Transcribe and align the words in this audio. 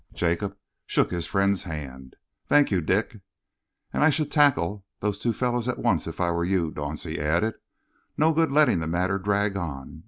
Jacob 0.15 0.57
shook 0.87 1.11
his 1.11 1.27
friend's 1.27 1.61
hand. 1.65 2.15
"Thank 2.47 2.71
you, 2.71 2.81
Dick." 2.81 3.19
"And 3.93 4.03
I 4.03 4.09
should 4.09 4.31
tackle 4.31 4.83
those 4.99 5.21
fellows 5.21 5.67
at 5.67 5.77
once, 5.77 6.07
if 6.07 6.19
I 6.19 6.31
were 6.31 6.43
you," 6.43 6.71
Dauncey 6.71 7.19
added. 7.19 7.53
"No 8.17 8.33
good 8.33 8.51
letting 8.51 8.79
the 8.79 8.87
matter 8.87 9.19
drag 9.19 9.57
on. 9.57 9.99